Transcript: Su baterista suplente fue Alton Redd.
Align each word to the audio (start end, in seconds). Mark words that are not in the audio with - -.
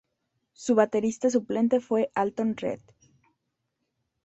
Su 0.53 0.73
baterista 0.73 1.29
suplente 1.29 1.79
fue 1.79 2.11
Alton 2.15 2.57
Redd. 2.57 2.79